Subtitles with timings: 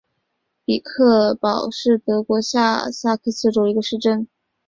[0.65, 4.27] 比克堡是德国下萨克森州的一个市镇。